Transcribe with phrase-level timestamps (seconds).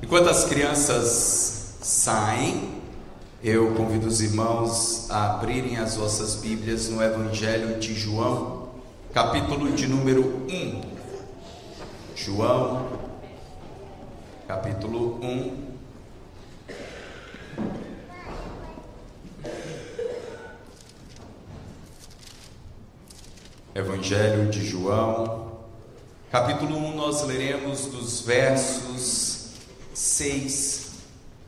[0.00, 2.80] Enquanto as crianças saem,
[3.42, 8.68] eu convido os irmãos a abrirem as vossas Bíblias no Evangelho de João,
[9.12, 10.82] capítulo de número 1.
[12.14, 12.86] João,
[14.46, 15.68] capítulo 1.
[23.74, 25.58] Evangelho de João,
[26.30, 29.27] capítulo 1, nós leremos dos versos
[29.98, 30.90] 6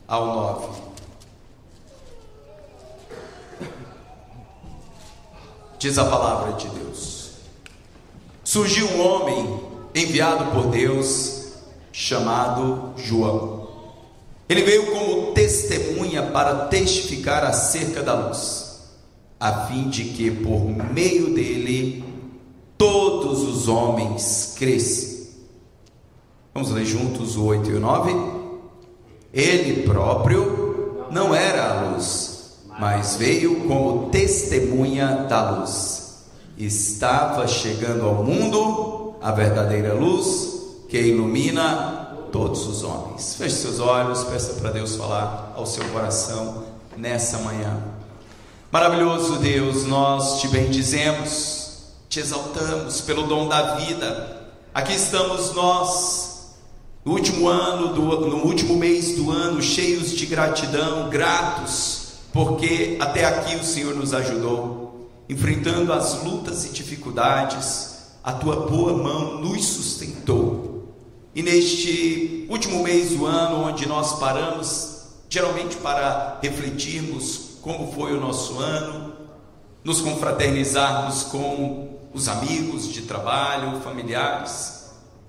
[0.09, 0.83] ao 9.
[5.79, 7.30] Diz a palavra de Deus:
[8.43, 9.60] Surgiu um homem
[9.95, 11.52] enviado por Deus
[11.93, 13.69] chamado João.
[14.48, 18.91] Ele veio como testemunha para testificar acerca da luz,
[19.38, 22.05] a fim de que por meio dele
[22.77, 25.21] todos os homens crescem.
[26.52, 28.40] Vamos ler juntos o 8 e o 9?
[29.33, 36.24] Ele próprio não era a luz, mas veio como testemunha da luz.
[36.59, 43.35] Estava chegando ao mundo a verdadeira luz que ilumina todos os homens.
[43.37, 46.65] Feche seus olhos, peça para Deus falar ao seu coração
[46.97, 47.82] nessa manhã.
[48.71, 54.49] Maravilhoso Deus, nós te bendizemos, te exaltamos pelo dom da vida.
[54.73, 56.29] Aqui estamos nós
[57.04, 63.24] no último ano, do, no último mês do ano, cheios de gratidão, gratos, porque até
[63.24, 67.91] aqui o Senhor nos ajudou, enfrentando as lutas e dificuldades,
[68.22, 70.94] a tua boa mão nos sustentou.
[71.34, 78.20] E neste último mês do ano, onde nós paramos, geralmente para refletirmos como foi o
[78.20, 79.14] nosso ano,
[79.82, 84.79] nos confraternizarmos com os amigos de trabalho, familiares,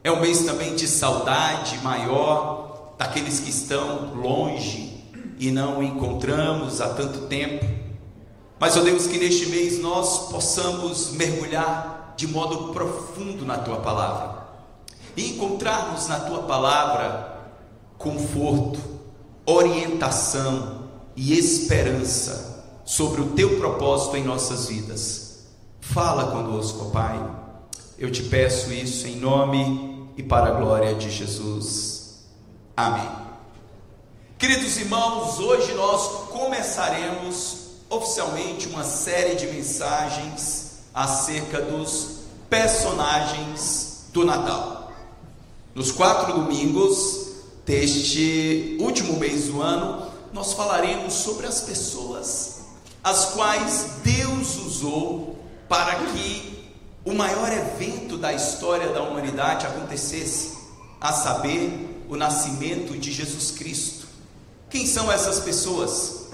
[0.04, 5.00] é um mês também de saudade maior daqueles que estão longe
[5.38, 7.66] e não encontramos há tanto tempo.
[8.60, 14.42] Mas, ó Deus, que neste mês nós possamos mergulhar de modo profundo na tua palavra
[15.16, 17.40] e encontrarmos na tua palavra
[17.98, 18.80] conforto,
[19.46, 20.82] orientação
[21.16, 25.46] e esperança sobre o teu propósito em nossas vidas.
[25.80, 27.20] Fala conosco, Pai.
[28.00, 32.20] Eu te peço isso em nome e para a glória de Jesus.
[32.76, 33.10] Amém.
[34.38, 37.58] Queridos irmãos, hoje nós começaremos
[37.90, 44.92] oficialmente uma série de mensagens acerca dos personagens do Natal.
[45.76, 47.30] Nos quatro domingos
[47.66, 52.62] deste último mês do ano, nós falaremos sobre as pessoas
[53.04, 56.61] as quais Deus usou para que
[57.04, 60.58] o maior evento da história da humanidade acontecesse,
[61.00, 64.06] a saber, o nascimento de Jesus Cristo.
[64.70, 66.28] Quem são essas pessoas?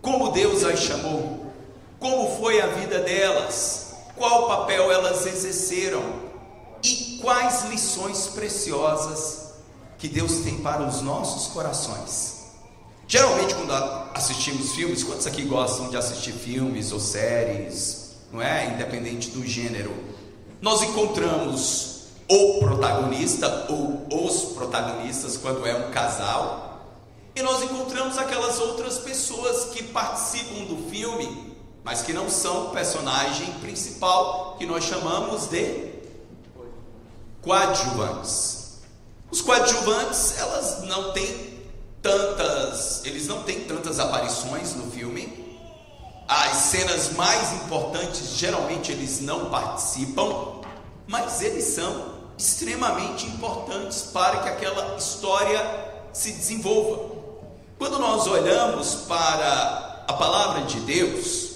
[0.00, 1.46] Como Deus as chamou?
[1.98, 3.94] Como foi a vida delas?
[4.14, 6.02] Qual papel elas exerceram?
[6.82, 9.52] E quais lições preciosas
[9.98, 12.42] que Deus tem para os nossos corações?
[13.08, 13.72] Geralmente, quando
[14.14, 18.01] assistimos filmes, quantos aqui gostam de assistir filmes ou séries,
[18.32, 18.74] não é?
[18.74, 20.12] Independente do gênero
[20.62, 26.86] nós encontramos o protagonista ou os protagonistas quando é um casal,
[27.34, 33.52] e nós encontramos aquelas outras pessoas que participam do filme, mas que não são personagem
[33.54, 35.90] principal, que nós chamamos de
[37.40, 38.78] coadjuvantes.
[39.32, 41.58] Os coadjuvantes, elas não têm
[42.00, 45.41] tantas, eles não têm tantas aparições no filme,
[46.32, 50.60] as cenas mais importantes geralmente eles não participam,
[51.06, 55.60] mas eles são extremamente importantes para que aquela história
[56.12, 57.12] se desenvolva.
[57.78, 61.52] Quando nós olhamos para a palavra de Deus,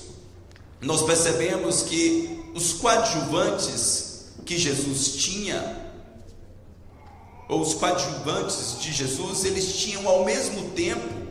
[0.80, 5.86] nós percebemos que os coadjuvantes que Jesus tinha,
[7.48, 11.26] ou os coadjuvantes de Jesus, eles tinham ao mesmo tempo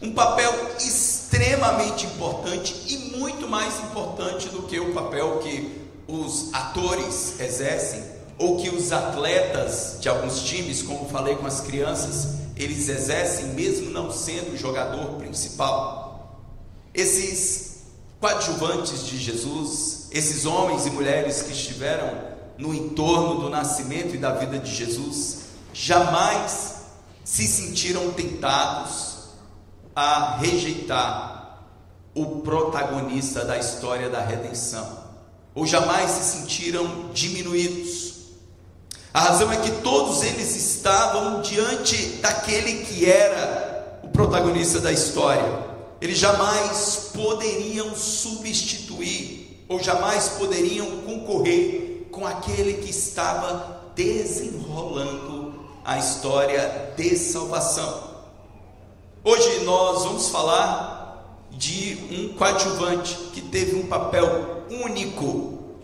[0.00, 1.13] um papel extremamente
[2.24, 8.02] importante e muito mais importante do que o papel que os atores exercem
[8.38, 13.90] ou que os atletas de alguns times, como falei com as crianças, eles exercem mesmo
[13.90, 16.42] não sendo o jogador principal.
[16.92, 17.82] Esses
[18.20, 24.32] coadjuvantes de Jesus, esses homens e mulheres que estiveram no entorno do nascimento e da
[24.32, 25.38] vida de Jesus,
[25.72, 26.74] jamais
[27.24, 29.13] se sentiram tentados
[29.94, 31.60] a rejeitar
[32.14, 35.04] o protagonista da história da redenção,
[35.54, 38.14] ou jamais se sentiram diminuídos.
[39.12, 45.74] A razão é que todos eles estavam diante daquele que era o protagonista da história.
[46.00, 56.92] Eles jamais poderiam substituir ou jamais poderiam concorrer com aquele que estava desenrolando a história
[56.96, 58.13] de salvação.
[59.26, 65.78] Hoje nós vamos falar de um coadjuvante que teve um papel único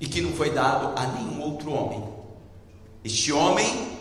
[0.00, 2.02] e que não foi dado a nenhum outro homem.
[3.04, 3.98] Este homem,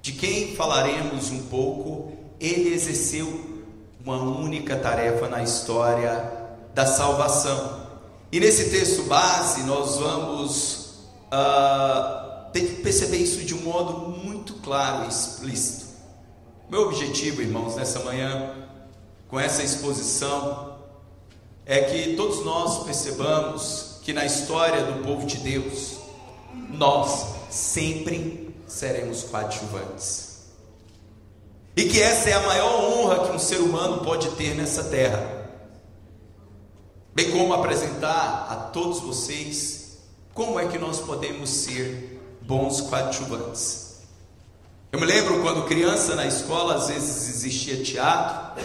[0.00, 3.60] de quem falaremos um pouco, ele exerceu
[4.02, 7.86] uma única tarefa na história da salvação.
[8.32, 10.94] E nesse texto base nós vamos
[11.26, 12.50] uh,
[12.82, 15.87] perceber isso de um modo muito claro e explícito.
[16.70, 18.54] Meu objetivo, irmãos, nessa manhã,
[19.26, 20.76] com essa exposição,
[21.64, 25.96] é que todos nós percebamos que na história do povo de Deus,
[26.70, 30.28] nós sempre seremos coadjuvantes.
[31.74, 35.48] E que essa é a maior honra que um ser humano pode ter nessa terra.
[37.14, 40.00] Bem como apresentar a todos vocês
[40.34, 43.87] como é que nós podemos ser bons coadjuvantes.
[44.90, 48.64] Eu me lembro quando criança na escola, às vezes existia teatro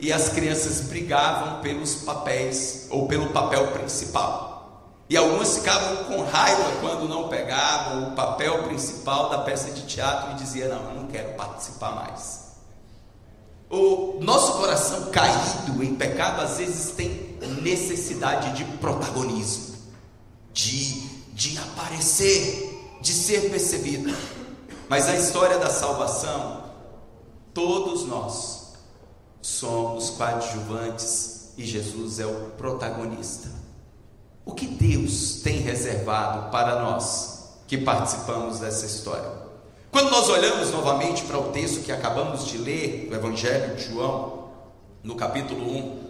[0.00, 4.94] e as crianças brigavam pelos papéis ou pelo papel principal.
[5.10, 10.32] E algumas ficavam com raiva quando não pegavam o papel principal da peça de teatro
[10.32, 12.48] e diziam: Não, eu não quero participar mais.
[13.68, 19.76] O nosso coração caído em pecado às vezes tem necessidade de protagonismo,
[20.50, 21.00] de,
[21.34, 24.14] de aparecer, de ser percebido.
[24.88, 26.64] Mas a história da salvação,
[27.52, 28.72] todos nós
[29.42, 33.50] somos coadjuvantes e Jesus é o protagonista.
[34.46, 39.30] O que Deus tem reservado para nós que participamos dessa história?
[39.90, 44.48] Quando nós olhamos novamente para o texto que acabamos de ler, do Evangelho de João,
[45.02, 46.00] no capítulo 1,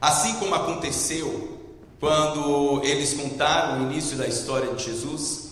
[0.00, 1.58] assim como aconteceu
[1.98, 5.47] quando eles contaram o início da história de Jesus,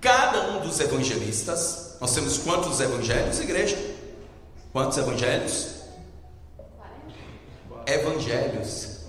[0.00, 3.76] cada um dos evangelistas nós temos quantos evangelhos, igreja?
[4.72, 5.66] Quantos evangelhos?
[7.86, 9.00] Evangelhos.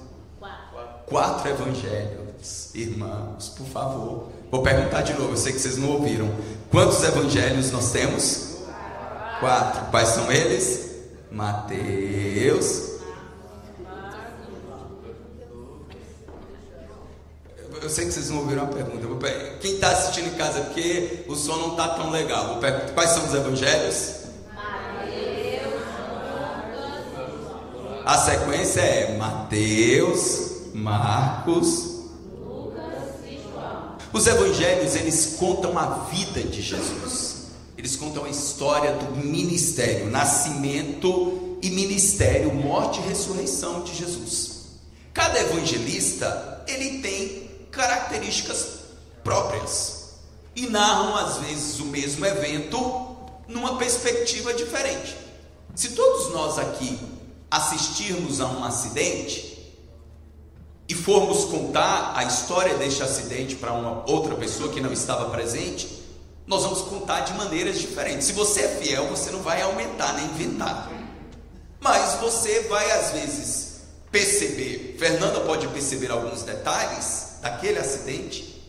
[1.06, 2.76] Quatro evangelhos.
[2.76, 4.30] Irmãos, por favor.
[4.50, 6.30] Vou perguntar de novo, eu sei que vocês não ouviram.
[6.70, 8.58] Quantos evangelhos nós temos?
[9.40, 9.86] Quatro.
[9.92, 10.92] Quais são eles?
[11.32, 12.91] Mateus,
[17.82, 19.02] eu sei que vocês não ouviram a pergunta.
[19.60, 22.60] Quem está assistindo em casa, porque o som não está tão legal.
[22.94, 24.22] Quais são os evangelhos?
[28.06, 32.02] A sequência é Mateus, Marcos,
[32.36, 33.96] Lucas e João.
[34.12, 37.46] Os evangelhos eles contam a vida de Jesus.
[37.78, 44.52] Eles contam a história do ministério, nascimento e ministério, morte e ressurreição de Jesus.
[45.14, 47.41] Cada evangelista ele tem
[47.72, 48.82] características
[49.24, 50.02] próprias
[50.56, 53.16] e narram às vezes o mesmo evento
[53.48, 55.16] numa perspectiva diferente.
[55.76, 57.00] Se todos nós aqui
[57.50, 59.52] assistirmos a um acidente
[60.88, 66.02] e formos contar a história deste acidente para uma outra pessoa que não estava presente,
[66.46, 68.28] nós vamos contar de maneiras diferentes.
[68.28, 70.92] Se você é fiel, você não vai aumentar nem inventar.
[71.80, 73.82] Mas você vai às vezes
[74.12, 78.62] perceber, Fernanda pode perceber alguns detalhes daquele acidente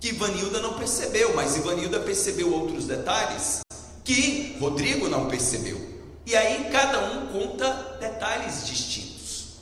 [0.00, 3.60] que Ivanilda não percebeu, mas Ivanilda percebeu outros detalhes
[4.02, 5.78] que Rodrigo não percebeu.
[6.24, 9.58] E aí cada um conta detalhes distintos.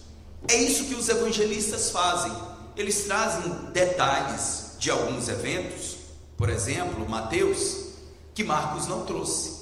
[0.46, 2.32] É isso que os evangelistas fazem.
[2.76, 5.96] Eles trazem detalhes de alguns eventos,
[6.37, 7.88] por exemplo, Mateus,
[8.32, 9.58] que Marcos não trouxe.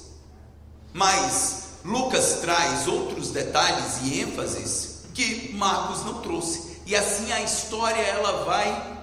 [0.93, 6.77] Mas Lucas traz outros detalhes e ênfases que Marcos não trouxe.
[6.85, 8.96] E assim a história ela vai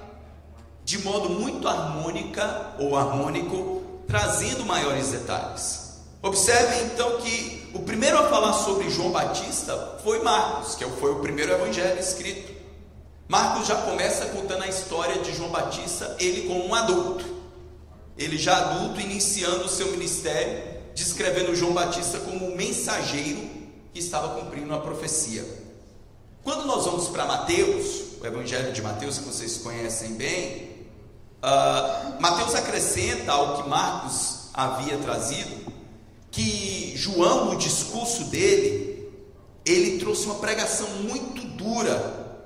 [0.85, 5.85] de modo muito harmônica ou harmônico, trazendo maiores detalhes.
[6.23, 11.21] Observe então que o primeiro a falar sobre João Batista foi Marcos, que foi o
[11.21, 12.53] primeiro evangelho escrito.
[13.29, 17.25] Marcos já começa contando a história de João Batista, ele como um adulto.
[18.17, 20.63] Ele já adulto, iniciando o seu ministério,
[20.95, 23.41] descrevendo João Batista como um mensageiro
[23.93, 25.45] que estava cumprindo a profecia.
[26.43, 30.74] Quando nós vamos para Mateus, o Evangelho de Mateus, que vocês conhecem bem,
[31.45, 35.71] Uh, Mateus acrescenta ao que Marcos havia trazido,
[36.31, 39.13] que João, no discurso dele,
[39.67, 42.41] ele trouxe uma pregação muito dura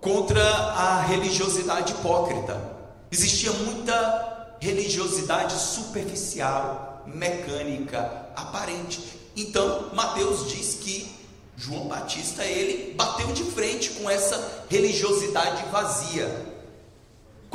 [0.00, 2.56] contra a religiosidade hipócrita.
[3.10, 9.00] Existia muita religiosidade superficial, mecânica, aparente.
[9.34, 11.12] Então, Mateus diz que
[11.56, 16.55] João Batista ele bateu de frente com essa religiosidade vazia.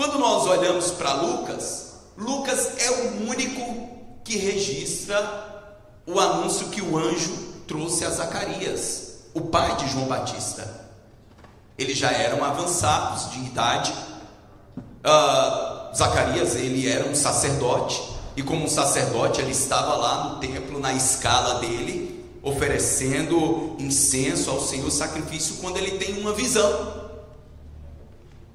[0.02, 3.88] Quando nós olhamos para Lucas, Lucas é o único
[4.24, 5.70] que registra
[6.08, 7.32] o anúncio que o anjo
[7.68, 10.68] trouxe a Zacarias, o pai de João Batista.
[11.78, 13.94] Eles já eram avançados de idade.
[15.06, 18.02] Uh, Zacarias ele era um sacerdote
[18.36, 24.62] e como um sacerdote ele estava lá no templo na escala dele oferecendo incenso ao
[24.62, 27.01] Senhor sacrifício quando ele tem uma visão.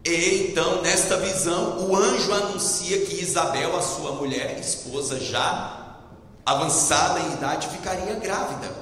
[0.07, 5.97] E então, nesta visão, o anjo anuncia que Isabel, a sua mulher, esposa já
[6.45, 8.73] avançada em idade, ficaria grávida.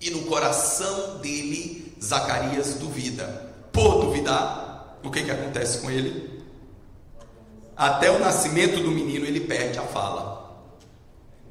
[0.00, 3.54] E no coração dele, Zacarias duvida.
[3.70, 6.42] Por duvidar, o que, que acontece com ele?
[7.76, 10.66] Até o nascimento do menino, ele perde a fala.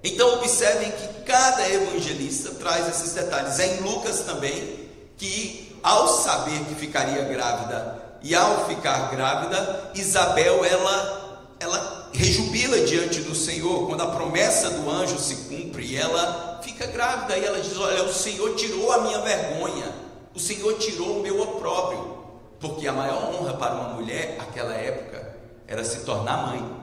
[0.04, 3.60] Então, observem que cada evangelista traz esses detalhes.
[3.60, 10.64] É em Lucas também que, ao saber que ficaria grávida e ao ficar grávida, Isabel
[10.66, 11.26] ela
[11.60, 17.38] ela rejubila diante do Senhor quando a promessa do anjo se cumpre ela fica grávida
[17.38, 19.92] e ela diz: "Olha, o Senhor tirou a minha vergonha.
[20.36, 22.18] O Senhor tirou o meu opróbrio."
[22.60, 25.36] Porque a maior honra para uma mulher naquela época
[25.68, 26.78] era se tornar mãe.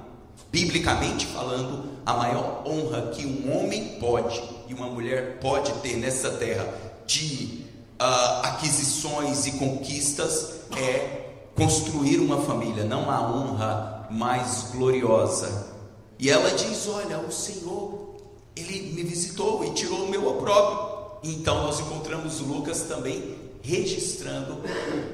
[0.51, 6.31] Biblicamente falando, a maior honra que um homem pode e uma mulher pode ter nessa
[6.31, 6.67] terra
[7.07, 7.65] de
[8.01, 11.24] uh, aquisições e conquistas é
[11.55, 15.75] construir uma família, não há honra mais gloriosa.
[16.19, 18.17] E ela diz: Olha, o Senhor,
[18.57, 20.95] Ele me visitou e tirou o meu opróbrio.
[21.23, 24.61] Então nós encontramos Lucas também registrando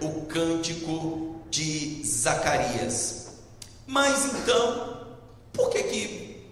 [0.02, 3.28] o cântico de Zacarias.
[3.86, 5.06] Mas então,
[5.52, 6.46] por que, que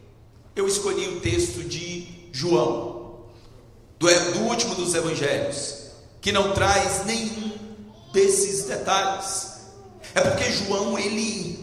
[0.54, 3.24] eu escolhi o texto de João,
[3.98, 5.90] do, do último dos evangelhos,
[6.20, 7.52] que não traz nenhum
[8.12, 9.57] desses detalhes?
[10.14, 11.58] É porque João ele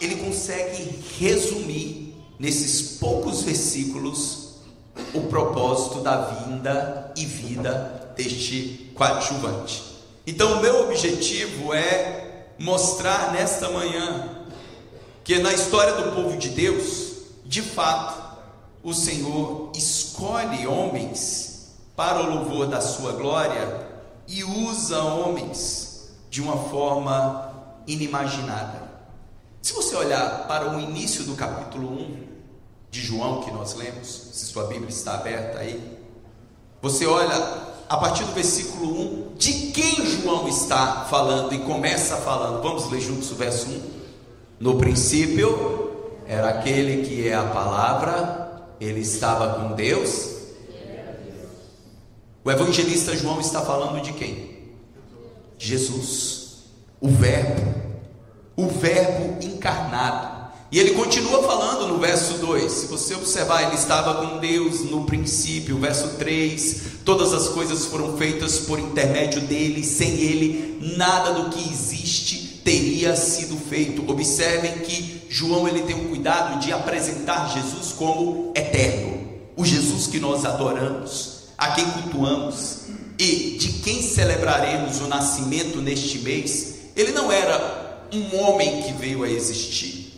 [0.00, 4.48] ele consegue resumir nesses poucos versículos
[5.12, 9.82] o propósito da vinda e vida deste coadjuvante.
[10.26, 14.46] Então, o meu objetivo é mostrar nesta manhã
[15.24, 17.12] que na história do povo de Deus,
[17.44, 18.36] de fato,
[18.82, 23.86] o Senhor escolhe homens para o louvor da sua glória
[24.26, 27.47] e usa homens de uma forma
[27.88, 28.86] inimaginada.
[29.60, 32.28] Se você olhar para o início do capítulo 1
[32.90, 35.98] de João que nós lemos, se sua Bíblia está aberta aí,
[36.80, 37.34] você olha
[37.88, 42.62] a partir do versículo 1 de quem João está falando e começa falando.
[42.62, 43.82] Vamos ler juntos o verso 1.
[44.60, 45.90] No princípio
[46.26, 50.36] era aquele que é a palavra, ele estava com Deus.
[52.44, 54.58] O evangelista João está falando de quem?
[55.58, 56.37] Jesus
[57.00, 57.74] o Verbo,
[58.56, 60.38] o Verbo encarnado.
[60.70, 62.70] E ele continua falando no verso 2.
[62.70, 66.82] Se você observar, ele estava com Deus no princípio, verso 3.
[67.06, 73.16] Todas as coisas foram feitas por intermédio dele, sem ele, nada do que existe teria
[73.16, 74.04] sido feito.
[74.10, 79.26] Observem que João ele tem o cuidado de apresentar Jesus como eterno,
[79.56, 82.80] o Jesus que nós adoramos, a quem cultuamos
[83.18, 89.22] e de quem celebraremos o nascimento neste mês ele não era um homem que veio
[89.22, 90.08] a existir.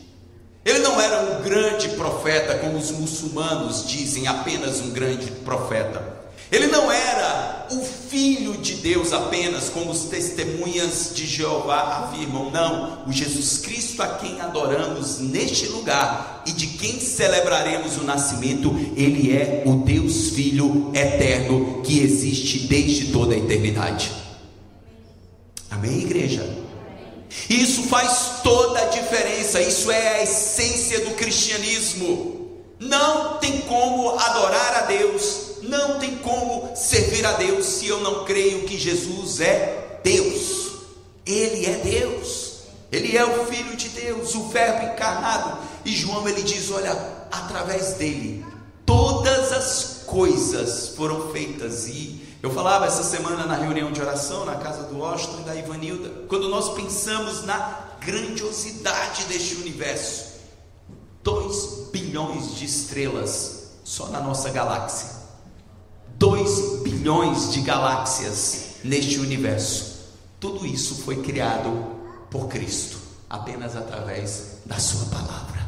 [0.64, 6.20] Ele não era um grande profeta, como os muçulmanos dizem, apenas um grande profeta.
[6.50, 12.50] Ele não era o filho de Deus apenas, como os testemunhas de Jeová afirmam.
[12.50, 18.75] Não, o Jesus Cristo a quem adoramos neste lugar e de quem celebraremos o nascimento,
[18.96, 24.10] ele é o Deus Filho eterno que existe desde toda a eternidade.
[25.70, 26.69] Amém, igreja?
[27.49, 32.62] Isso faz toda a diferença, isso é a essência do cristianismo.
[32.78, 38.25] Não tem como adorar a Deus, não tem como servir a Deus se eu não
[38.25, 40.70] creio que Jesus é Deus.
[41.25, 42.50] Ele é Deus.
[42.90, 45.58] Ele é o filho de Deus, o verbo encarnado.
[45.84, 46.92] E João ele diz, olha,
[47.30, 48.44] através dele
[48.90, 54.54] todas as coisas foram feitas e eu falava essa semana na reunião de oração na
[54.54, 60.30] casa do Washington e da Ivanilda, quando nós pensamos na grandiosidade deste universo,
[61.23, 65.11] 2 bilhões de estrelas só na nossa galáxia,
[66.16, 70.00] 2 bilhões de galáxias neste universo,
[70.38, 71.70] tudo isso foi criado
[72.30, 75.61] por Cristo, apenas através da Sua palavra.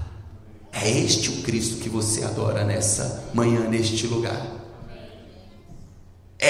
[0.73, 4.62] É este o Cristo que você adora nessa manhã, neste lugar.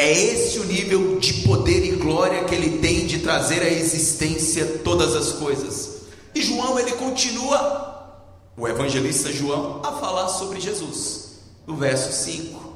[0.02, 4.80] É esse o nível de poder e glória que ele tem de trazer à existência
[4.82, 6.02] todas as coisas.
[6.34, 8.20] E João, ele continua,
[8.56, 11.38] o evangelista João, a falar sobre Jesus.
[11.64, 12.72] No verso 5.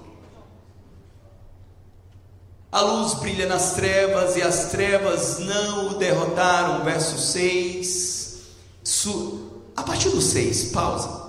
[2.71, 6.85] A luz brilha nas trevas e as trevas não o derrotaram.
[6.85, 8.39] Verso 6.
[9.75, 11.27] A partir do 6, pausa.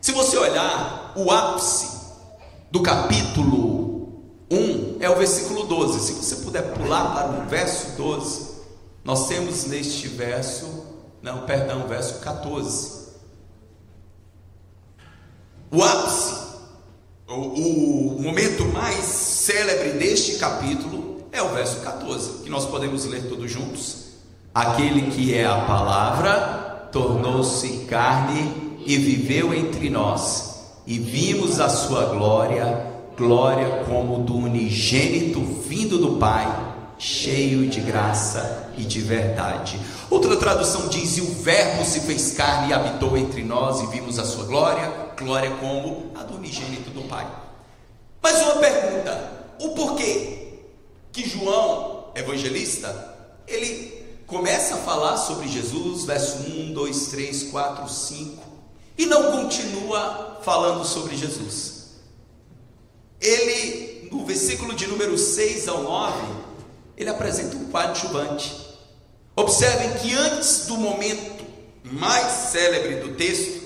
[0.00, 1.88] Se você olhar o ápice
[2.70, 5.98] do capítulo 1, é o versículo 12.
[5.98, 8.52] Se você puder pular para o verso 12,
[9.04, 10.86] nós temos neste verso,
[11.20, 13.02] não, perdão, verso 14.
[15.72, 16.34] O ápice,
[17.28, 23.28] o, o momento mais célebre deste capítulo é o verso 14, que nós podemos ler
[23.28, 24.12] todos juntos.
[24.54, 32.04] Aquele que é a palavra tornou-se carne e viveu entre nós, e vimos a sua
[32.04, 36.46] glória, glória como do unigênito vindo do Pai,
[36.98, 39.78] cheio de graça e de verdade.
[40.10, 44.18] Outra tradução diz: E o Verbo se fez carne e habitou entre nós, e vimos
[44.18, 47.26] a sua glória, glória como a do unigênito do Pai.
[48.22, 50.58] Mas uma pergunta: o porquê
[51.12, 53.14] que João, evangelista,
[53.46, 58.42] ele começa a falar sobre Jesus, verso 1, 2, 3, 4, 5
[58.96, 61.71] e não continua falando sobre Jesus.
[63.22, 66.20] Ele, no versículo de número 6 ao 9,
[66.96, 68.54] ele apresenta um coadjuvante.
[69.36, 71.44] Observem que antes do momento
[71.84, 73.62] mais célebre do texto,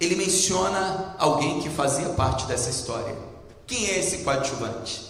[0.00, 3.16] ele menciona alguém que fazia parte dessa história.
[3.66, 5.08] Quem é esse coadjuvante?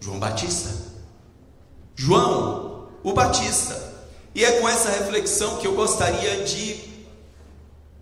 [0.00, 0.70] João Batista.
[1.96, 3.94] João, o Batista.
[4.34, 6.95] E é com essa reflexão que eu gostaria de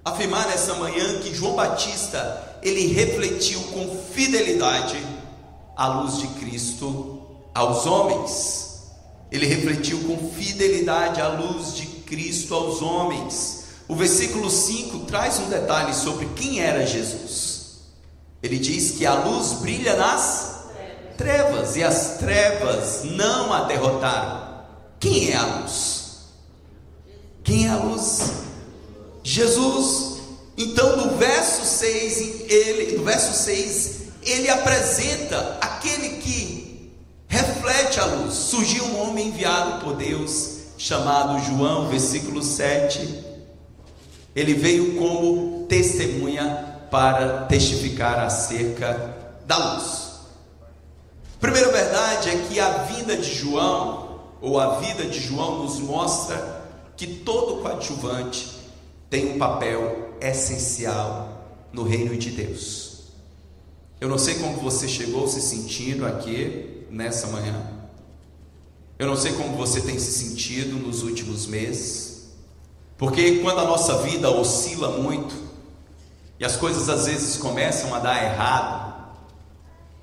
[0.05, 4.99] afirmar nessa manhã que João Batista, ele refletiu com fidelidade
[5.77, 7.23] a luz de Cristo
[7.55, 8.83] aos homens.
[9.31, 13.65] Ele refletiu com fidelidade a luz de Cristo aos homens.
[13.89, 17.55] O versículo 5 traz um detalhe sobre quem era Jesus.
[18.43, 20.65] Ele diz que a luz brilha nas
[21.17, 24.65] trevas e as trevas não a derrotaram.
[25.01, 26.05] Quem é a luz?
[27.43, 28.44] Quem é a luz?
[29.27, 30.19] Jesus,
[30.55, 36.93] então no verso 6, ele, no verso 6, ele apresenta aquele que
[37.27, 38.35] reflete a luz.
[38.35, 43.25] Surgiu um homem enviado por Deus, chamado João, versículo 7.
[44.37, 50.05] Ele veio como testemunha para testificar acerca da luz.
[51.41, 56.63] Primeira verdade é que a vida de João, ou a vida de João, nos mostra
[56.95, 58.54] que todo coadjuvante
[59.09, 61.35] tem um papel essencial
[61.73, 62.95] no reino de Deus.
[64.01, 67.71] Eu não sei como você chegou se sentindo aqui nessa manhã.
[68.99, 72.29] Eu não sei como você tem se sentido nos últimos meses.
[72.97, 75.35] Porque quando a nossa vida oscila muito
[76.39, 78.95] e as coisas às vezes começam a dar errado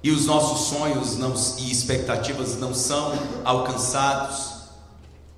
[0.03, 3.13] e os nossos sonhos não, e expectativas não são
[3.45, 4.61] alcançados,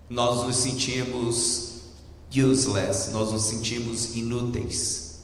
[0.10, 1.73] nós nos sentimos
[2.36, 5.20] useless, nós nos sentimos inúteis.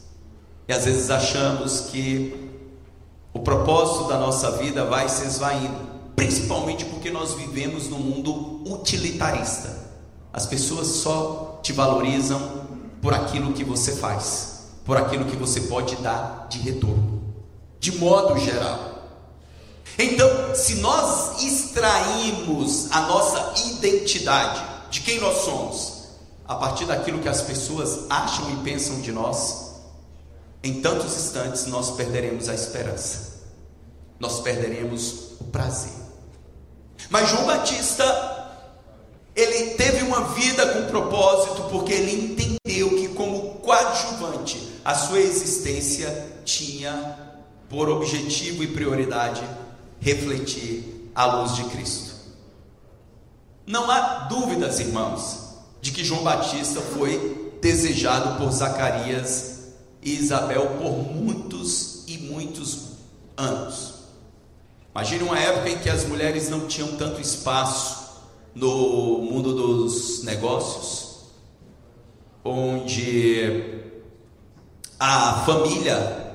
[0.67, 2.49] E às vezes achamos que
[3.33, 9.75] o propósito da nossa vida vai se esvaindo, principalmente porque nós vivemos num mundo utilitarista.
[10.31, 12.67] As pessoas só te valorizam
[13.01, 17.23] por aquilo que você faz, por aquilo que você pode dar de retorno,
[17.79, 18.89] de modo geral.
[19.97, 25.98] Então, se nós extraímos a nossa identidade de quem nós somos,
[26.49, 29.75] a partir daquilo que as pessoas acham e pensam de nós,
[30.63, 33.43] em tantos instantes nós perderemos a esperança,
[34.19, 35.93] nós perderemos o prazer.
[37.07, 38.57] Mas João Batista,
[39.35, 46.33] ele teve uma vida com propósito, porque ele entendeu que, como coadjuvante, a sua existência
[46.43, 47.15] tinha
[47.69, 49.47] por objetivo e prioridade
[50.01, 52.15] refletir a luz de Cristo.
[53.67, 55.48] Não há dúvidas, irmãos,
[55.81, 62.89] de que João Batista foi desejado por Zacarias e Isabel por muitos e muitos
[63.37, 63.93] anos.
[64.91, 68.09] Imagine uma época em que as mulheres não tinham tanto espaço
[68.55, 71.25] no mundo dos negócios,
[72.43, 73.81] onde
[74.99, 76.27] a família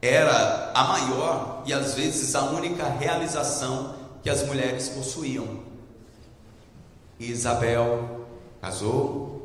[0.00, 5.66] era a maior e às vezes a única realização que as mulheres possuíam.
[7.18, 8.17] Isabel
[8.60, 9.38] casou,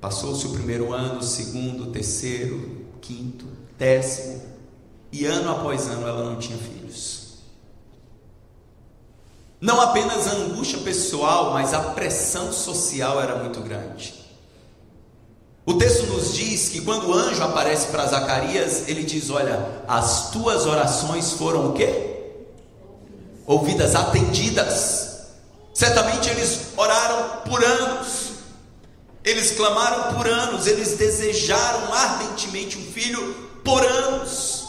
[0.00, 3.46] Passou-se o primeiro ano, segundo, terceiro, quinto,
[3.78, 4.40] décimo,
[5.10, 7.38] e ano após ano ela não tinha filhos.
[9.60, 14.14] Não apenas a angústia pessoal, mas a pressão social era muito grande.
[15.64, 20.30] O texto nos diz que quando o anjo aparece para Zacarias, ele diz: Olha, as
[20.30, 22.34] tuas orações foram o quê?
[23.46, 25.15] Ouvidas, atendidas.
[25.76, 28.30] Certamente eles oraram por anos,
[29.22, 34.64] eles clamaram por anos, eles desejaram ardentemente um filho por anos.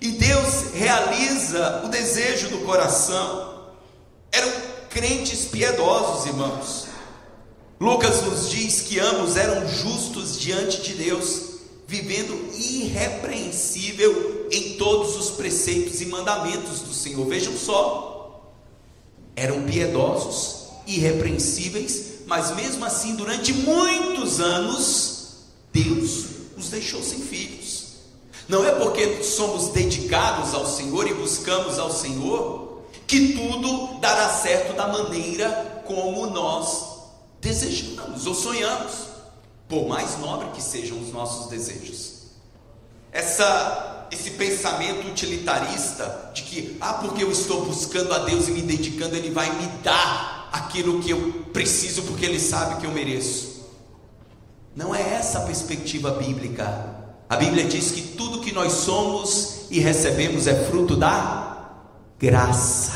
[0.00, 3.66] E Deus realiza o desejo do coração.
[4.32, 4.50] Eram
[4.90, 6.86] crentes piedosos, irmãos.
[7.78, 15.30] Lucas nos diz que ambos eram justos diante de Deus, vivendo irrepreensível em todos os
[15.36, 17.24] preceitos e mandamentos do Senhor.
[17.28, 18.15] Vejam só,
[19.36, 25.16] eram piedosos, irrepreensíveis, mas mesmo assim, durante muitos anos,
[25.72, 26.24] Deus
[26.56, 27.86] os deixou sem filhos.
[28.48, 34.74] Não é porque somos dedicados ao Senhor e buscamos ao Senhor que tudo dará certo
[34.74, 36.96] da maneira como nós
[37.40, 38.92] desejamos ou sonhamos,
[39.68, 42.14] por mais nobre que sejam os nossos desejos.
[43.12, 48.62] Essa, esse pensamento utilitarista de que, ah, porque eu estou buscando a Deus e me
[48.62, 53.64] dedicando, Ele vai me dar aquilo que eu preciso, porque Ele sabe que eu mereço.
[54.74, 56.94] Não é essa a perspectiva bíblica.
[57.28, 61.70] A Bíblia diz que tudo que nós somos e recebemos é fruto da
[62.18, 62.92] graça.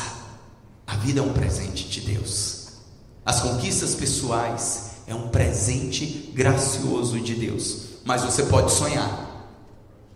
[0.86, 2.68] A vida é um presente de Deus.
[3.24, 7.90] As conquistas pessoais é um presente gracioso de Deus.
[8.04, 9.29] Mas você pode sonhar,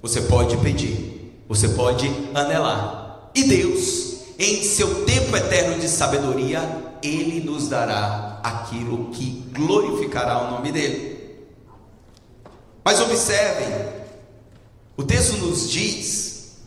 [0.04, 3.30] você pode pedir, você pode anelar.
[3.34, 6.60] E Deus, em seu tempo eterno de sabedoria,
[7.02, 11.40] Ele nos dará aquilo que glorificará o nome dEle.
[12.84, 13.94] Mas observem,
[14.94, 16.58] o texto nos diz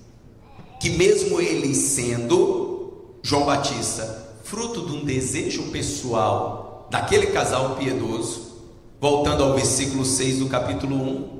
[0.79, 8.63] que mesmo ele sendo João Batista fruto de um desejo pessoal daquele casal piedoso,
[8.99, 11.36] voltando ao versículo 6 do capítulo 1,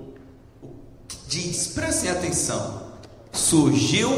[1.28, 2.84] diz, prestem atenção,
[3.32, 4.10] surgiu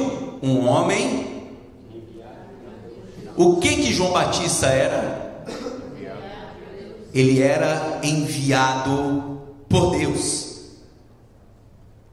[0.41, 1.49] um homem,
[3.35, 5.43] o que que João Batista era?
[7.13, 10.49] Ele era enviado por Deus.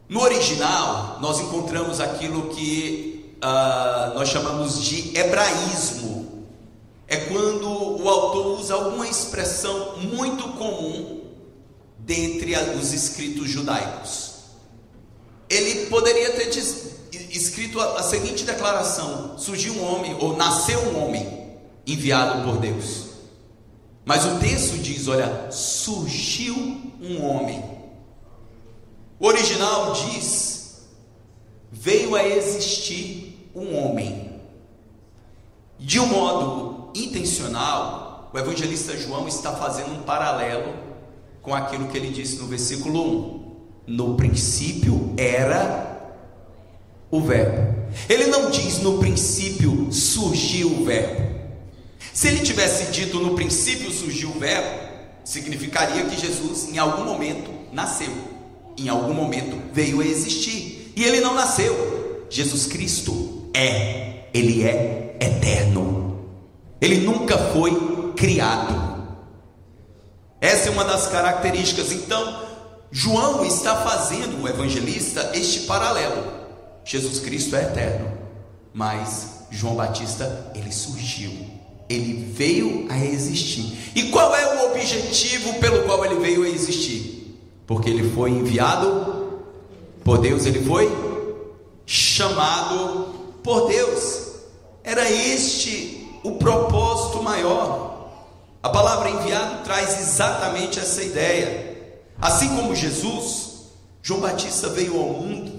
[0.09, 6.47] No original, nós encontramos aquilo que uh, nós chamamos de hebraísmo.
[7.09, 7.69] É quando
[8.03, 11.23] o autor usa alguma expressão muito comum
[11.99, 14.36] dentre os escritos judaicos.
[15.49, 16.49] Ele poderia ter
[17.31, 21.57] escrito a, seguinte declaração: surgiu um homem, ou nasceu um homem
[21.87, 23.07] enviado por Deus.
[24.05, 26.55] Mas o texto diz: olha, surgiu
[27.01, 27.77] um homem
[29.19, 30.87] o original diz:
[31.73, 34.41] veio a existir um homem.
[35.79, 40.75] De um modo intencional, o evangelista João está fazendo um paralelo
[41.43, 43.46] com aquilo que ele disse no versículo 1.
[43.87, 46.17] No princípio era
[47.11, 47.75] o Verbo.
[48.09, 51.25] Ele não diz no princípio surgiu o Verbo.
[52.13, 54.87] Se ele tivesse dito no princípio surgiu o Verbo,
[55.25, 58.37] significaria que Jesus em algum momento nasceu
[58.79, 60.93] em algum momento veio a existir.
[60.95, 62.27] E ele não nasceu.
[62.29, 66.21] Jesus Cristo é, ele é eterno.
[66.81, 68.87] Ele nunca foi criado.
[70.41, 71.93] Essa é uma das características.
[71.93, 72.46] Então,
[72.97, 76.33] João está fazendo, o evangelista, este paralelo.
[76.85, 78.13] Jesus Cristo é eterno,
[78.73, 81.33] mas João Batista, ele surgiu.
[81.89, 83.93] Ele veio a existir.
[83.95, 87.17] E qual é o objetivo pelo qual ele veio a existir?
[87.67, 89.41] porque ele foi enviado
[90.05, 90.91] por Deus, ele foi
[91.85, 94.27] chamado por Deus.
[94.85, 98.13] Era este o propósito maior.
[98.63, 101.76] A palavra enviado traz exatamente essa ideia.
[102.21, 105.57] Assim como Jesus, João Batista veio ao mundo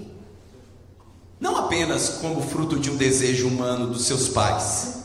[1.40, 5.04] não apenas como fruto de um desejo humano dos seus pais.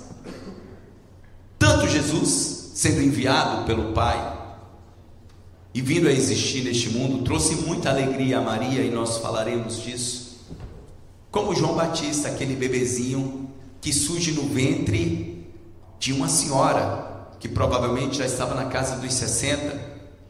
[1.59, 4.41] Tanto Jesus, sendo enviado pelo Pai,
[5.73, 10.45] e vindo a existir neste mundo, trouxe muita alegria a Maria, e nós falaremos disso.
[11.31, 13.49] Como João Batista, aquele bebezinho
[13.81, 15.47] que surge no ventre
[15.99, 19.82] de uma senhora, que provavelmente já estava na casa dos 60.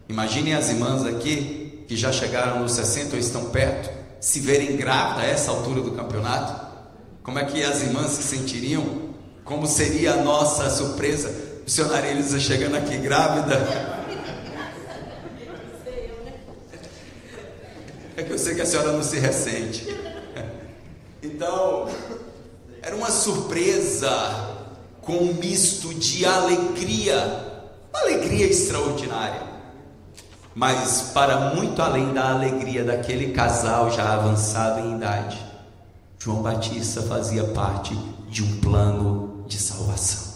[0.07, 3.89] Imaginem as irmãs aqui, que já chegaram nos 60 ou estão perto,
[4.19, 6.61] se verem grávidas a essa altura do campeonato.
[7.23, 9.13] Como é que as irmãs se sentiriam?
[9.43, 11.33] Como seria a nossa surpresa?
[11.63, 13.93] Missionária Elisa chegando aqui grávida
[18.33, 19.87] eu sei que a senhora não se ressente.
[21.21, 21.87] Então,
[22.81, 24.09] era uma surpresa
[25.01, 27.15] com um misto de alegria,
[27.91, 29.52] uma alegria extraordinária.
[30.55, 35.43] Mas para muito além da alegria daquele casal já avançado em idade,
[36.19, 37.95] João Batista fazia parte
[38.29, 40.33] de um plano de salvação.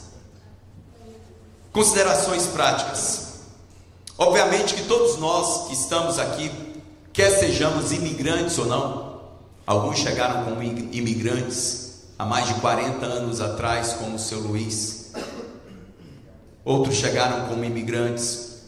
[1.72, 3.28] Considerações práticas.
[4.18, 6.52] Obviamente que todos nós que estamos aqui,
[7.14, 9.22] quer sejamos imigrantes ou não,
[9.66, 15.14] alguns chegaram como imigrantes há mais de 40 anos atrás, como o seu Luiz,
[16.66, 18.64] outros chegaram como imigrantes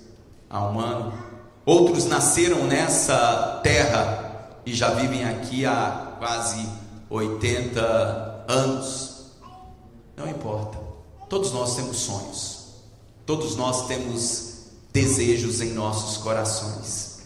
[0.50, 1.29] há um ano,
[1.66, 6.68] outros nasceram nessa terra e já vivem aqui há quase
[7.10, 9.26] 80 anos.
[10.16, 10.78] Não importa,
[11.30, 12.68] todos nós temos sonhos,
[13.26, 14.50] todos nós temos
[14.92, 17.20] desejos em nossos corações.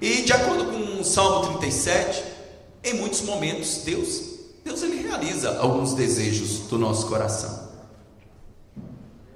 [0.00, 2.24] E de acordo com o Salmo 37,
[2.84, 4.20] em muitos momentos Deus,
[4.64, 7.70] Deus ele realiza alguns desejos do nosso coração.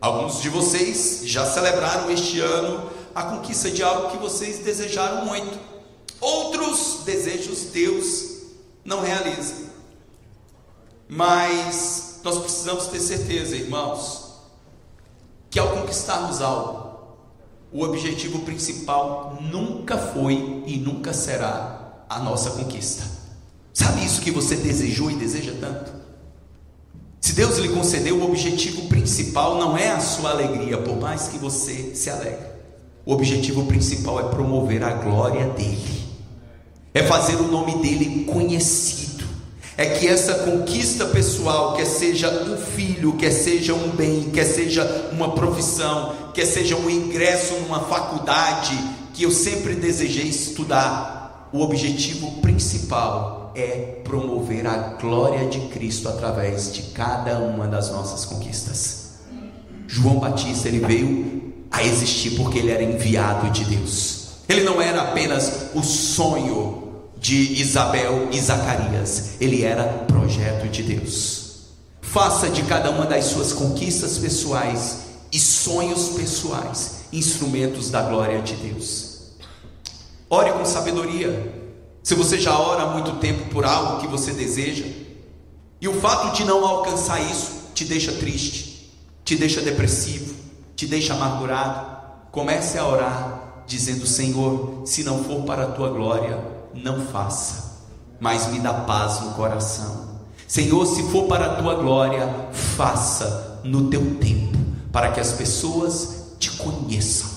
[0.00, 5.58] Alguns de vocês já celebraram este ano a conquista de algo que vocês desejaram muito.
[6.20, 8.42] Outros desejos Deus
[8.84, 9.54] não realiza.
[11.08, 14.34] Mas nós precisamos ter certeza, irmãos,
[15.48, 17.16] que ao conquistarmos algo,
[17.72, 23.02] o objetivo principal nunca foi e nunca será a nossa conquista.
[23.72, 25.90] Sabe isso que você desejou e deseja tanto?
[27.18, 31.38] Se Deus lhe concedeu, o objetivo principal não é a sua alegria, por mais que
[31.38, 32.55] você se alegre.
[33.06, 36.04] O objetivo principal é promover a glória dele,
[36.92, 39.06] é fazer o nome dele conhecido
[39.78, 45.10] é que essa conquista pessoal, quer seja um filho, quer seja um bem, quer seja
[45.12, 48.74] uma profissão, quer seja um ingresso numa faculdade
[49.12, 56.72] que eu sempre desejei estudar, o objetivo principal é promover a glória de Cristo através
[56.72, 59.10] de cada uma das nossas conquistas.
[59.86, 61.35] João Batista ele veio
[61.76, 64.28] a existir porque ele era enviado de Deus.
[64.48, 71.46] Ele não era apenas o sonho de Isabel e Zacarias, ele era projeto de Deus.
[72.00, 74.98] Faça de cada uma das suas conquistas pessoais
[75.30, 79.32] e sonhos pessoais instrumentos da glória de Deus.
[80.30, 81.52] Ore com sabedoria.
[82.02, 84.86] Se você já ora há muito tempo por algo que você deseja,
[85.80, 88.92] e o fato de não alcançar isso te deixa triste,
[89.24, 90.35] te deixa depressivo,
[90.76, 91.96] te deixa amargurado,
[92.30, 96.38] comece a orar dizendo: Senhor, se não for para a tua glória,
[96.74, 97.80] não faça,
[98.20, 100.16] mas me dá paz no coração.
[100.46, 104.56] Senhor, se for para a tua glória, faça no teu tempo,
[104.92, 107.30] para que as pessoas te conheçam.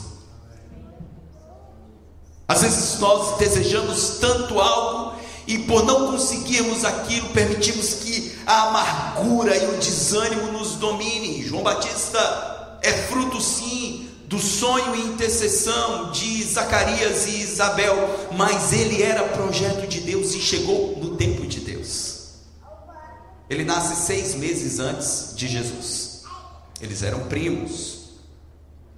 [2.47, 9.55] Às vezes nós desejamos tanto algo e por não conseguirmos aquilo, permitimos que a amargura
[9.55, 11.41] e o desânimo nos dominem.
[11.43, 17.95] João Batista é fruto sim do sonho e intercessão de Zacarias e Isabel,
[18.31, 22.19] mas ele era projeto de Deus e chegou no tempo de Deus.
[23.49, 26.21] Ele nasce seis meses antes de Jesus.
[26.79, 28.09] Eles eram primos.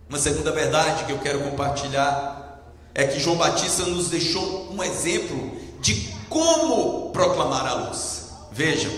[0.10, 2.62] Uma segunda verdade que eu quero compartilhar
[2.94, 8.32] é que João Batista nos deixou um exemplo de como proclamar a luz.
[8.52, 8.92] Vejam,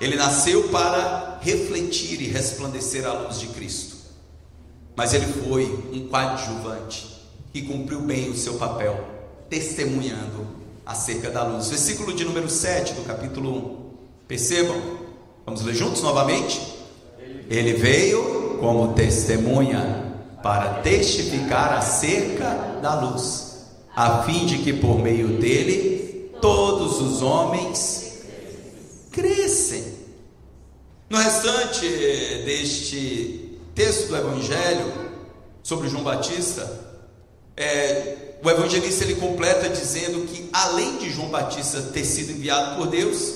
[0.00, 3.87] ele nasceu para refletir e resplandecer a luz de Cristo
[4.98, 7.06] mas ele foi um coadjuvante
[7.54, 8.98] e cumpriu bem o seu papel,
[9.48, 10.44] testemunhando
[10.84, 11.68] acerca da luz.
[11.68, 14.26] Versículo de número 7 do capítulo 1.
[14.26, 14.76] Percebam?
[15.46, 16.60] Vamos ler juntos novamente?
[17.48, 25.38] Ele veio como testemunha para testificar acerca da luz, a fim de que por meio
[25.38, 28.24] dele todos os homens
[29.12, 29.84] crescem.
[31.08, 31.86] No restante
[32.44, 33.47] deste
[33.78, 34.92] texto do Evangelho
[35.62, 36.68] sobre João Batista,
[37.56, 42.88] é, o evangelista ele completa dizendo que além de João Batista ter sido enviado por
[42.88, 43.34] Deus,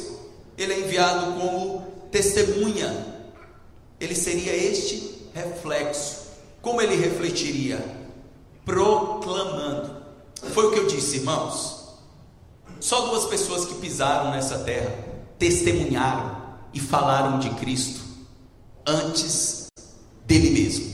[0.58, 3.06] ele é enviado como testemunha.
[4.00, 6.22] Ele seria este reflexo.
[6.60, 7.78] Como ele refletiria?
[8.64, 9.94] Proclamando.
[10.52, 11.98] Foi o que eu disse, irmãos.
[12.80, 14.92] Só duas pessoas que pisaram nessa terra
[15.38, 16.36] testemunharam
[16.74, 18.00] e falaram de Cristo
[18.84, 19.61] antes
[20.32, 20.86] dele mesmo,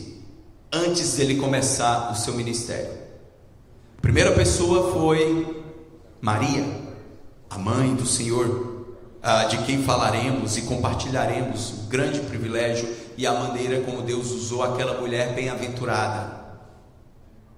[0.73, 2.91] antes dele começar o seu ministério.
[3.97, 5.63] A primeira pessoa foi
[6.21, 6.67] Maria,
[7.49, 8.97] a mãe do Senhor,
[9.49, 15.01] de quem falaremos e compartilharemos o grande privilégio e a maneira como Deus usou aquela
[15.01, 16.37] mulher bem-aventurada.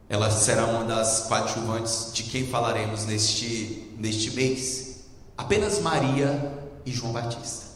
[0.08, 5.04] ela será uma das coadjuvantes de quem falaremos neste, neste mês.
[5.38, 6.52] Apenas Maria
[6.84, 7.66] e João Batista.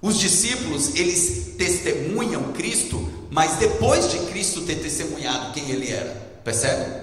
[0.00, 6.10] Os discípulos, eles testemunham Cristo, mas depois de Cristo ter testemunhado quem ele era.
[6.42, 7.02] Percebe?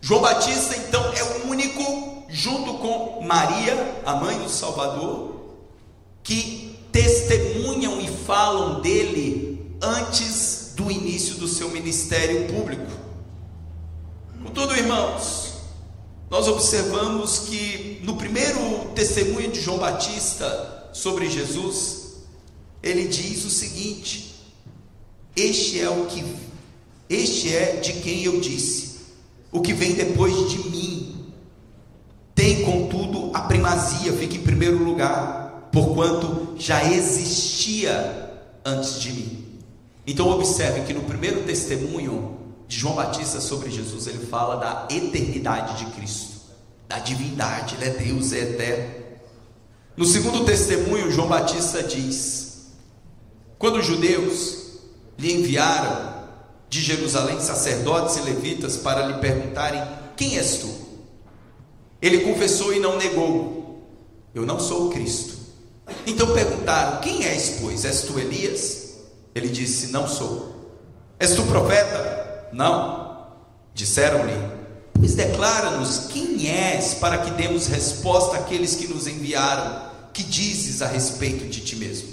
[0.00, 5.56] João Batista, então, é o único, junto com Maria, a mãe do Salvador,
[6.22, 12.90] que testemunham e falam dele antes do início do seu ministério público.
[14.42, 15.54] Contudo, irmãos,
[16.30, 22.16] nós observamos que no primeiro testemunho de João Batista sobre Jesus,
[22.82, 24.33] ele diz o seguinte:
[25.36, 26.22] Este é o que
[27.08, 29.00] este é de quem eu disse,
[29.52, 31.32] o que vem depois de mim.
[32.34, 38.32] Tem, contudo, a primazia, fica em primeiro lugar, porquanto já existia
[38.64, 39.44] antes de mim.
[40.06, 45.84] Então observe que no primeiro testemunho de João Batista sobre Jesus, ele fala da eternidade
[45.84, 46.40] de Cristo,
[46.88, 49.04] da divindade, ele é Deus, é eterno.
[49.96, 52.72] No segundo testemunho, João Batista diz:
[53.58, 54.63] Quando os judeus
[55.18, 56.14] lhe enviaram
[56.68, 59.82] de Jerusalém sacerdotes e levitas para lhe perguntarem:
[60.16, 60.74] Quem és tu?
[62.02, 63.82] Ele confessou e não negou:
[64.34, 65.34] Eu não sou o Cristo.
[66.06, 67.84] Então perguntaram: Quem és, pois?
[67.84, 68.94] És tu Elias?
[69.34, 70.54] Ele disse: Não sou.
[71.18, 72.48] És tu profeta?
[72.52, 73.28] Não.
[73.72, 74.34] Disseram-lhe:
[74.92, 79.92] Pois declara-nos quem és, para que demos resposta àqueles que nos enviaram.
[80.12, 82.08] Que dizes a respeito de ti mesmo?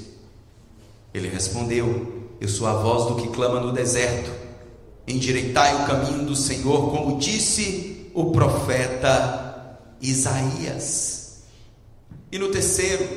[1.14, 4.32] Ele respondeu: Eu sou a voz do que clama no deserto.
[5.08, 11.44] Endireitai o caminho do Senhor, como disse o profeta Isaías.
[12.32, 13.08] E no terceiro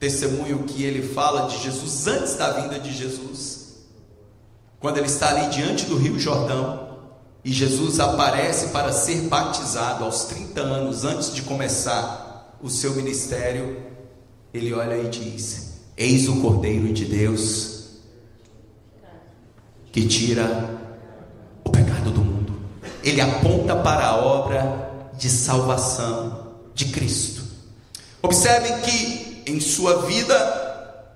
[0.00, 3.76] testemunho que ele fala de Jesus antes da vinda de Jesus,
[4.80, 6.98] quando ele está ali diante do Rio Jordão,
[7.44, 13.80] e Jesus aparece para ser batizado aos 30 anos antes de começar o seu ministério,
[14.52, 17.75] ele olha e diz: Eis o Cordeiro de Deus
[19.96, 20.78] que tira
[21.64, 22.52] o pecado do mundo.
[23.02, 27.42] Ele aponta para a obra de salvação de Cristo.
[28.20, 31.14] Observem que em sua vida,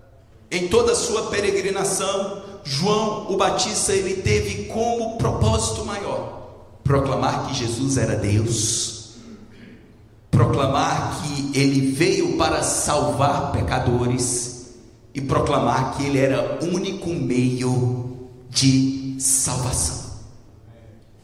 [0.51, 6.39] em toda a sua peregrinação, João o Batista ele teve como propósito maior
[6.83, 9.17] proclamar que Jesus era Deus,
[10.31, 14.71] proclamar que ele veio para salvar pecadores
[15.15, 18.10] e proclamar que ele era o único meio
[18.51, 20.11] de salvação.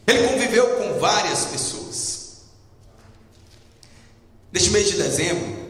[0.07, 2.45] Ele conviveu com várias pessoas.
[4.51, 5.67] Neste mês de dezembro,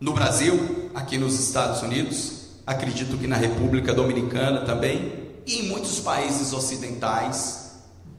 [0.00, 5.12] no Brasil, aqui nos Estados Unidos, acredito que na República Dominicana também,
[5.46, 7.72] e em muitos países ocidentais,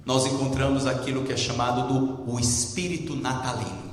[0.06, 3.92] nós encontramos aquilo que é chamado do o espírito natalino.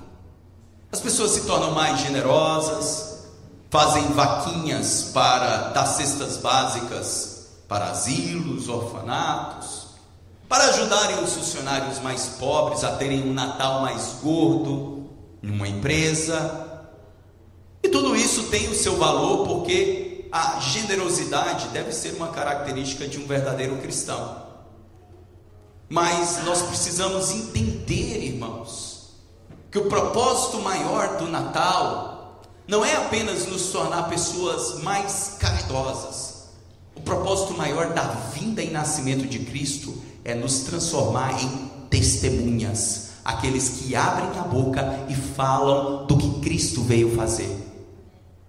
[0.92, 3.24] As pessoas se tornam mais generosas,
[3.70, 7.37] fazem vaquinhas para dar cestas básicas
[7.68, 9.88] para asilos, orfanatos,
[10.48, 15.06] para ajudarem os funcionários mais pobres a terem um Natal mais gordo
[15.42, 16.82] numa empresa.
[17.82, 23.18] E tudo isso tem o seu valor porque a generosidade deve ser uma característica de
[23.18, 24.48] um verdadeiro cristão.
[25.88, 29.14] Mas nós precisamos entender, irmãos,
[29.70, 36.27] que o propósito maior do Natal não é apenas nos tornar pessoas mais caridosas,
[37.08, 43.96] propósito maior da vinda e nascimento de Cristo é nos transformar em testemunhas, aqueles que
[43.96, 47.50] abrem a boca e falam do que Cristo veio fazer.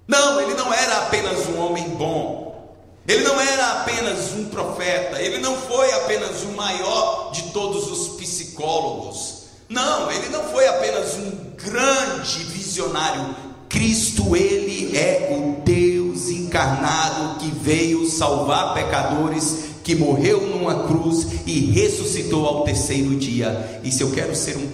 [0.05, 2.75] Não, ele não era apenas um homem bom,
[3.07, 8.17] ele não era apenas um profeta, ele não foi apenas o maior de todos os
[8.17, 9.43] psicólogos.
[9.69, 13.35] Não, ele não foi apenas um grande visionário.
[13.69, 22.45] Cristo, ele é o Deus encarnado veio salvar pecadores, que morreu numa cruz e ressuscitou
[22.45, 23.81] ao terceiro dia.
[23.83, 24.69] E se eu quero ser um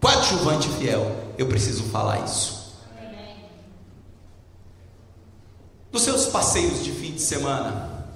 [0.00, 2.64] coadjuvante fiel, eu preciso falar isso.
[5.92, 8.06] Nos seus passeios de fim de semana,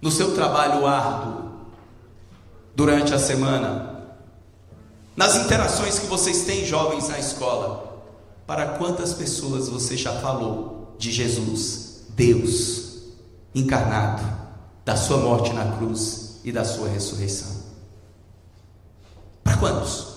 [0.00, 1.50] no seu trabalho árduo,
[2.74, 4.04] durante a semana,
[5.16, 8.02] nas interações que vocês têm, jovens, na escola,
[8.46, 11.86] para quantas pessoas você já falou de Jesus
[12.16, 12.85] Deus
[13.56, 14.22] encarnado,
[14.84, 17.48] da sua morte na cruz e da sua ressurreição.
[19.42, 20.16] Para quantos?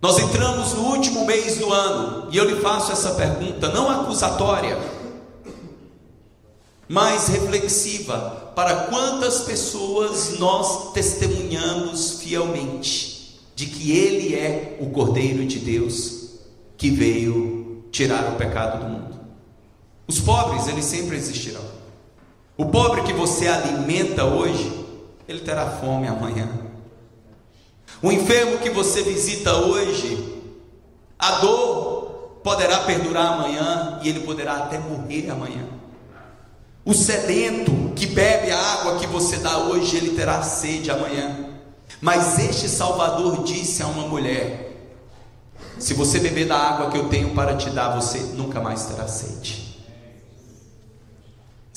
[0.00, 4.78] Nós entramos no último mês do ano e eu lhe faço essa pergunta, não acusatória,
[6.88, 15.58] mais reflexiva para quantas pessoas nós testemunhamos fielmente de que Ele é o Cordeiro de
[15.58, 16.30] Deus
[16.78, 19.20] que veio tirar o pecado do mundo.
[20.08, 21.79] Os pobres, eles sempre existirão.
[22.60, 24.70] O pobre que você alimenta hoje,
[25.26, 26.46] ele terá fome amanhã.
[28.02, 30.42] O enfermo que você visita hoje,
[31.18, 35.66] a dor poderá perdurar amanhã e ele poderá até morrer amanhã.
[36.84, 41.46] O sedento que bebe a água que você dá hoje, ele terá sede amanhã.
[41.98, 44.76] Mas este Salvador disse a uma mulher:
[45.78, 49.08] Se você beber da água que eu tenho para te dar, você nunca mais terá
[49.08, 49.69] sede.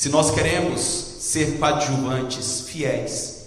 [0.04, 3.45] Se nós queremos ser coadjuvantes fiéis,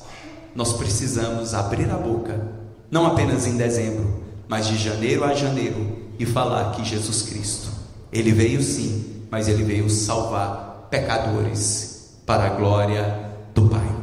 [0.54, 2.50] nós precisamos abrir a boca,
[2.90, 7.68] não apenas em dezembro, mas de janeiro a janeiro, e falar que Jesus Cristo,
[8.10, 13.94] Ele veio sim, mas Ele veio salvar pecadores para a glória do Pai.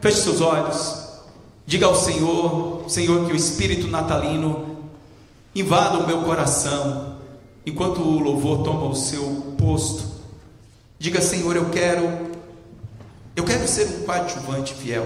[0.00, 1.20] Feche seus olhos.
[1.64, 4.76] Diga ao Senhor, Senhor, que o espírito natalino
[5.54, 7.18] invada o meu coração,
[7.64, 10.11] enquanto o louvor toma o seu posto.
[11.02, 12.30] Diga, Senhor, eu quero
[13.34, 15.04] eu quero ser um coadjuvante fiel.